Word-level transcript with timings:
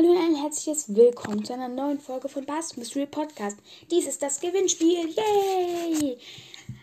Hallo 0.00 0.12
und 0.12 0.16
ein 0.16 0.34
herzliches 0.34 0.94
Willkommen 0.96 1.44
zu 1.44 1.52
einer 1.52 1.68
neuen 1.68 2.00
Folge 2.00 2.30
von 2.30 2.46
Bass 2.46 2.74
Mystery 2.74 3.04
Podcast. 3.04 3.58
Dies 3.90 4.06
ist 4.06 4.22
das 4.22 4.40
Gewinnspiel. 4.40 5.10
Yay! 5.10 6.16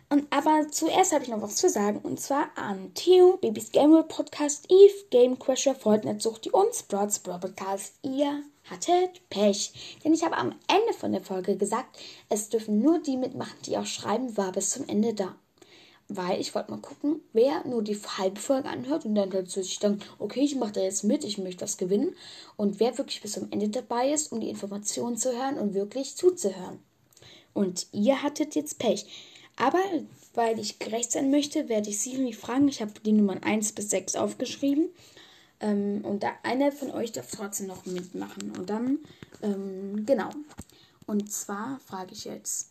Und 0.09 0.27
aber 0.29 0.67
zuerst 0.69 1.13
habe 1.13 1.23
ich 1.23 1.29
noch 1.31 1.41
was 1.41 1.55
zu 1.55 1.67
sagen. 1.67 1.97
Und 2.03 2.19
zwar 2.19 2.51
an 2.55 2.93
Theo, 2.93 3.37
Babys 3.37 3.71
Game 3.71 3.89
World 3.89 4.09
Podcast, 4.09 4.65
Eve, 4.69 4.93
Game 5.09 5.39
Crasher, 5.39 5.73
Fortnite 5.73 6.21
Suchti 6.21 6.51
und 6.51 6.75
Sprouts 6.75 7.17
Brawl 7.17 7.39
Podcast. 7.39 7.95
Ihr 8.03 8.43
hattet 8.69 9.27
Pech. 9.31 9.97
Denn 10.03 10.13
ich 10.13 10.23
habe 10.23 10.37
am 10.37 10.53
Ende 10.67 10.93
von 10.93 11.11
der 11.11 11.21
Folge 11.21 11.57
gesagt, 11.57 11.97
es 12.29 12.49
dürfen 12.49 12.83
nur 12.83 12.99
die 12.99 13.17
mitmachen, 13.17 13.57
die 13.65 13.79
auch 13.79 13.87
schreiben, 13.87 14.37
war 14.37 14.51
bis 14.51 14.69
zum 14.69 14.87
Ende 14.87 15.15
da 15.15 15.35
weil 16.09 16.39
ich 16.39 16.55
wollte 16.55 16.71
mal 16.71 16.79
gucken, 16.79 17.21
wer 17.33 17.65
nur 17.65 17.83
die 17.83 17.97
halbe 18.17 18.39
Folge 18.39 18.69
anhört 18.69 19.05
und 19.05 19.15
dann 19.15 19.45
sich 19.45 19.79
dann, 19.79 20.01
okay, 20.19 20.41
ich 20.41 20.55
mache 20.55 20.73
da 20.73 20.81
jetzt 20.81 21.03
mit, 21.03 21.23
ich 21.23 21.37
möchte 21.37 21.61
das 21.61 21.77
gewinnen. 21.77 22.15
Und 22.55 22.79
wer 22.79 22.97
wirklich 22.97 23.21
bis 23.21 23.33
zum 23.33 23.51
Ende 23.51 23.69
dabei 23.69 24.11
ist, 24.11 24.31
um 24.31 24.39
die 24.39 24.49
Informationen 24.49 25.17
zu 25.17 25.31
hören 25.31 25.57
und 25.57 25.73
wirklich 25.73 26.15
zuzuhören. 26.15 26.79
Und 27.53 27.87
ihr 27.91 28.23
hattet 28.23 28.55
jetzt 28.55 28.79
Pech. 28.79 29.05
Aber 29.57 29.79
weil 30.33 30.59
ich 30.59 30.79
gerecht 30.79 31.11
sein 31.11 31.31
möchte, 31.31 31.67
werde 31.67 31.89
ich 31.89 31.99
Siri 31.99 32.31
fragen. 32.31 32.67
Ich 32.67 32.81
habe 32.81 32.93
die 33.03 33.11
Nummern 33.11 33.43
1 33.43 33.73
bis 33.73 33.89
6 33.89 34.15
aufgeschrieben. 34.15 34.89
Ähm, 35.59 36.05
und 36.05 36.23
da 36.23 36.29
einer 36.43 36.71
von 36.71 36.91
euch 36.91 37.11
darf 37.11 37.31
trotzdem 37.31 37.67
noch 37.67 37.85
mitmachen. 37.85 38.53
Und 38.55 38.69
dann, 38.69 38.99
ähm, 39.41 40.05
genau. 40.05 40.29
Und 41.07 41.31
zwar 41.31 41.79
frage 41.85 42.13
ich 42.13 42.25
jetzt 42.25 42.69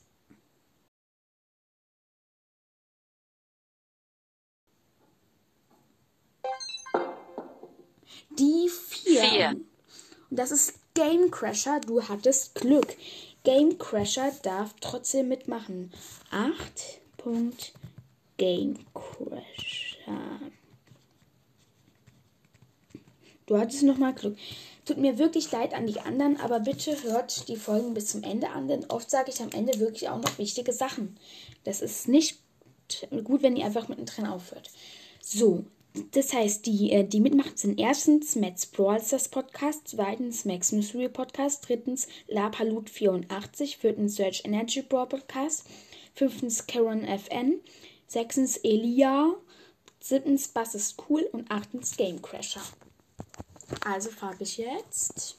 Die 8.38 8.68
4. 8.68 9.22
Vier. 9.22 9.56
Und 10.30 10.38
das 10.38 10.50
ist 10.50 10.74
Game 10.94 11.30
Crasher. 11.30 11.80
Du 11.80 12.02
hattest 12.02 12.54
Glück. 12.54 12.96
Game 13.44 13.78
Crasher 13.78 14.32
darf 14.42 14.74
trotzdem 14.80 15.28
mitmachen. 15.28 15.92
8. 16.30 16.52
Punkt 17.16 17.72
Game 18.36 18.78
Crasher. 18.92 20.40
Du 23.46 23.58
hattest 23.58 23.84
nochmal 23.84 24.14
Glück. 24.14 24.36
Tut 24.84 24.98
mir 24.98 25.18
wirklich 25.18 25.50
leid 25.52 25.74
an 25.74 25.86
die 25.86 26.00
anderen, 26.00 26.38
aber 26.40 26.60
bitte 26.60 27.02
hört 27.02 27.48
die 27.48 27.56
Folgen 27.56 27.94
bis 27.94 28.08
zum 28.08 28.22
Ende 28.22 28.50
an, 28.50 28.68
denn 28.68 28.84
oft 28.86 29.10
sage 29.10 29.30
ich 29.30 29.40
am 29.40 29.50
Ende 29.50 29.78
wirklich 29.78 30.08
auch 30.08 30.20
noch 30.20 30.38
wichtige 30.38 30.72
Sachen. 30.72 31.16
Das 31.64 31.80
ist 31.80 32.08
nicht 32.08 32.38
gut, 33.24 33.42
wenn 33.42 33.56
ihr 33.56 33.66
einfach 33.66 33.88
mittendrin 33.88 34.26
aufhört. 34.26 34.70
So, 35.20 35.64
das 36.12 36.32
heißt, 36.32 36.66
die, 36.66 36.92
äh, 36.92 37.04
die 37.04 37.20
mitmachen 37.20 37.56
sind 37.56 37.78
erstens 37.78 38.36
Matt's 38.36 38.66
Brawlstars 38.66 39.28
Podcast, 39.28 39.88
zweitens 39.88 40.44
Max 40.44 40.72
Mystery 40.72 41.08
Podcast, 41.08 41.68
drittens 41.68 42.08
Lapalut 42.28 42.90
84, 42.90 43.76
viertens 43.78 44.16
Search 44.16 44.42
Energy 44.44 44.82
Brawl 44.82 45.08
Podcast, 45.08 45.64
fünftens 46.14 46.66
Karen 46.66 47.04
FN, 47.04 47.60
sechstens 48.06 48.56
Elia, 48.58 49.34
siebtens 50.00 50.48
Bass 50.48 50.74
ist 50.74 51.02
cool 51.08 51.28
und 51.32 51.50
achtens 51.50 51.96
Game 51.96 52.22
Crasher. 52.22 52.62
Also 53.84 54.10
frage 54.10 54.44
ich 54.44 54.58
jetzt. 54.58 55.38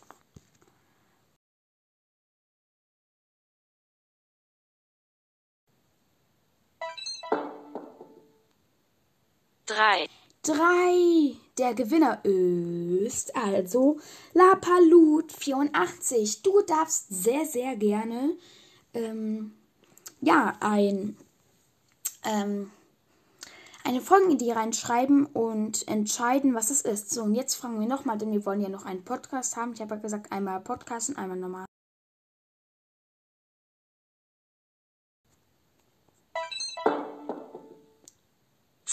drei, 9.68 10.08
drei. 10.44 11.36
Der 11.58 11.74
Gewinner 11.74 12.24
ist 12.24 13.36
also 13.36 14.00
Lapalut84. 14.36 16.44
Du 16.44 16.62
darfst 16.62 17.08
sehr, 17.10 17.46
sehr 17.46 17.76
gerne 17.76 18.36
ähm, 18.94 19.54
ja, 20.22 20.54
ein, 20.60 21.18
ähm, 22.24 22.72
eine 23.84 24.02
Folgenidee 24.02 24.54
reinschreiben 24.54 25.26
und 25.26 25.88
entscheiden, 25.88 26.54
was 26.54 26.70
es 26.70 26.82
ist. 26.82 27.12
So, 27.12 27.24
und 27.24 27.36
jetzt 27.36 27.56
fragen 27.56 27.80
wir 27.80 27.88
nochmal, 27.88 28.18
denn 28.18 28.32
wir 28.32 28.46
wollen 28.46 28.62
ja 28.62 28.70
noch 28.70 28.86
einen 28.86 29.04
Podcast 29.04 29.56
haben. 29.56 29.74
Ich 29.74 29.82
habe 29.82 29.96
ja 29.96 30.02
gesagt, 30.02 30.32
einmal 30.32 30.60
Podcast 30.60 31.10
und 31.10 31.18
einmal 31.18 31.38
normal. 31.38 31.68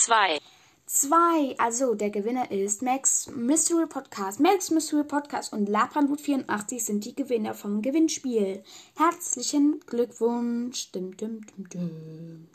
zwei, 0.04 0.38
Zwei, 0.86 1.54
also 1.56 1.94
der 1.94 2.10
Gewinner 2.10 2.50
ist 2.50 2.82
Max 2.82 3.30
Mystery 3.34 3.86
Podcast. 3.86 4.38
Max 4.38 4.70
Mystery 4.70 5.02
Podcast 5.02 5.54
und 5.54 5.66
Lapanlut 5.66 6.20
84 6.20 6.84
sind 6.84 7.06
die 7.06 7.16
Gewinner 7.16 7.54
vom 7.54 7.80
Gewinnspiel. 7.80 8.62
Herzlichen 8.94 9.80
Glückwunsch. 9.86 10.92
Dim, 10.92 11.16
dim, 11.16 11.40
dim. 11.56 12.48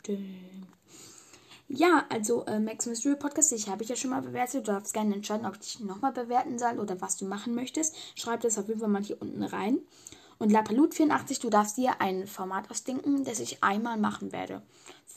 Ja, 1.66 2.06
also 2.08 2.44
äh, 2.46 2.60
Max 2.60 2.86
Mystery 2.86 3.16
Podcast, 3.16 3.50
ich 3.50 3.68
habe 3.68 3.82
ich 3.82 3.88
ja 3.88 3.96
schon 3.96 4.10
mal 4.10 4.22
bewertet. 4.22 4.68
Du 4.68 4.72
darfst 4.72 4.94
gerne 4.94 5.16
entscheiden, 5.16 5.44
ob 5.44 5.54
ich 5.54 5.60
dich 5.60 5.80
nochmal 5.80 6.12
bewerten 6.12 6.56
soll 6.56 6.78
oder 6.78 7.00
was 7.00 7.16
du 7.16 7.24
machen 7.24 7.56
möchtest. 7.56 7.96
Schreib 8.14 8.42
das 8.42 8.58
auf 8.58 8.68
jeden 8.68 8.78
Fall 8.78 8.88
mal 8.88 9.02
hier 9.02 9.20
unten 9.20 9.42
rein. 9.42 9.80
Und 10.38 10.52
Lapalut 10.52 10.94
84, 10.94 11.40
du 11.40 11.50
darfst 11.50 11.76
dir 11.76 12.00
ein 12.00 12.28
Format 12.28 12.70
ausdenken, 12.70 13.24
das 13.24 13.40
ich 13.40 13.64
einmal 13.64 13.96
machen 13.96 14.30
werde. 14.30 14.62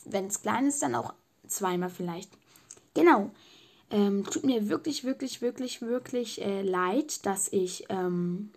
Wenn 0.04 0.26
es 0.26 0.42
klein 0.42 0.66
ist, 0.66 0.82
dann 0.82 0.96
auch 0.96 1.14
zweimal 1.48 1.92
vielleicht. 1.92 2.32
Genau. 2.94 3.32
Ähm, 3.90 4.24
tut 4.24 4.44
mir 4.44 4.70
wirklich, 4.70 5.04
wirklich, 5.04 5.42
wirklich, 5.42 5.82
wirklich 5.82 6.42
äh, 6.42 6.62
leid, 6.62 7.26
dass 7.26 7.52
ich 7.52 7.86
ähm, 7.90 8.52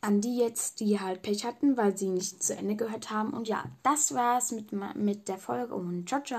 an 0.00 0.20
die 0.20 0.38
jetzt, 0.38 0.80
die 0.80 1.00
halt 1.00 1.22
Pech 1.22 1.44
hatten, 1.44 1.76
weil 1.76 1.96
sie 1.96 2.08
nicht 2.08 2.42
zu 2.42 2.56
Ende 2.56 2.76
gehört 2.76 3.10
haben. 3.10 3.32
Und 3.32 3.48
ja, 3.48 3.64
das 3.82 4.14
war's 4.14 4.52
mit, 4.52 4.72
mit 4.94 5.28
der 5.28 5.38
Folge 5.38 5.74
und 5.74 6.08
ciao, 6.08 6.22
ciao. 6.22 6.34